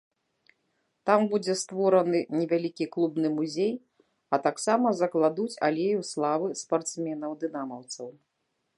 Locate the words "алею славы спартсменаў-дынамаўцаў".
5.69-8.07